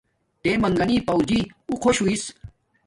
[0.41, 1.39] تے منگنی پورجی
[1.69, 2.23] اُݹ خوش ہݸس